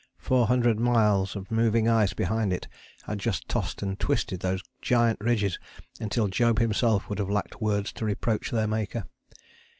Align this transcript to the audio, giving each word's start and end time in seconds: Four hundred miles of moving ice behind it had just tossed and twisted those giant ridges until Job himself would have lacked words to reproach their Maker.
Four 0.17 0.47
hundred 0.47 0.79
miles 0.79 1.35
of 1.35 1.51
moving 1.51 1.87
ice 1.87 2.11
behind 2.13 2.51
it 2.51 2.67
had 3.03 3.19
just 3.19 3.47
tossed 3.47 3.83
and 3.83 3.99
twisted 3.99 4.39
those 4.39 4.63
giant 4.81 5.19
ridges 5.21 5.59
until 5.99 6.27
Job 6.27 6.57
himself 6.57 7.07
would 7.07 7.19
have 7.19 7.29
lacked 7.29 7.61
words 7.61 7.93
to 7.93 8.05
reproach 8.05 8.49
their 8.49 8.65
Maker. 8.65 9.05